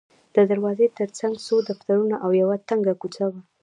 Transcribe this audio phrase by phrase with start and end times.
[0.35, 3.39] د دروازې ترڅنګ څو دفترونه او یوه تنګه کوڅه وه.